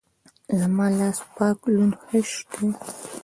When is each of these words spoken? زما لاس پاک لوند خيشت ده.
زما 0.59 0.85
لاس 0.97 1.17
پاک 1.35 1.57
لوند 1.73 1.93
خيشت 2.03 2.47
ده. 2.53 2.67